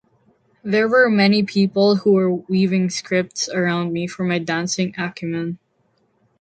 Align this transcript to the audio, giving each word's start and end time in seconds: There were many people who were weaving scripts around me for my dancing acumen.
There 0.63 0.87
were 0.87 1.11
many 1.11 1.43
people 1.43 1.97
who 1.97 2.13
were 2.13 2.33
weaving 2.33 2.89
scripts 2.89 3.47
around 3.47 3.93
me 3.93 4.07
for 4.07 4.23
my 4.23 4.39
dancing 4.39 4.95
acumen. 4.97 5.59